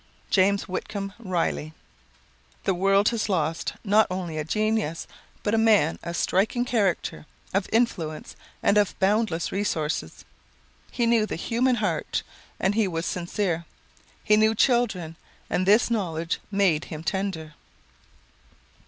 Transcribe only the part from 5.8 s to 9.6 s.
of striking character, of influence, and of boundless